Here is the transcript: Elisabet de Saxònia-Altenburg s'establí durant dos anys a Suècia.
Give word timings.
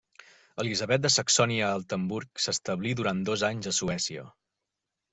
Elisabet 0.63 1.03
de 1.03 1.11
Saxònia-Altenburg 1.15 2.43
s'establí 2.47 2.97
durant 3.03 3.25
dos 3.31 3.49
anys 3.53 3.73
a 3.75 3.79
Suècia. 3.83 4.29